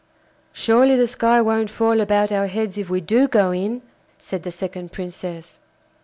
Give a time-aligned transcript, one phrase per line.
[0.51, 3.83] 'Surely the sky won't fall about our heads if we do go in,'
[4.17, 5.59] said the second Princess.